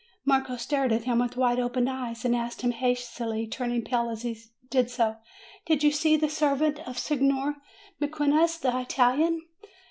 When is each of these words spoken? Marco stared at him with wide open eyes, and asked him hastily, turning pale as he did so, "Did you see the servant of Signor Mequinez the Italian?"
Marco 0.25 0.57
stared 0.57 0.91
at 0.91 1.03
him 1.03 1.19
with 1.19 1.37
wide 1.37 1.59
open 1.59 1.87
eyes, 1.87 2.25
and 2.25 2.35
asked 2.35 2.61
him 2.63 2.71
hastily, 2.71 3.45
turning 3.45 3.83
pale 3.83 4.09
as 4.09 4.23
he 4.23 4.35
did 4.71 4.89
so, 4.89 5.17
"Did 5.67 5.83
you 5.83 5.91
see 5.91 6.17
the 6.17 6.27
servant 6.27 6.79
of 6.87 6.97
Signor 6.97 7.57
Mequinez 8.01 8.57
the 8.57 8.75
Italian?" 8.79 9.43